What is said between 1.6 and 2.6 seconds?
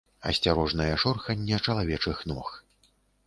чалавечых ног.